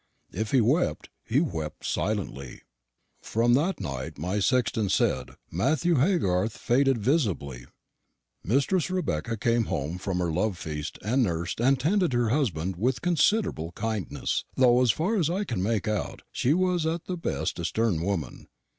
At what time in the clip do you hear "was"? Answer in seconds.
16.55-16.87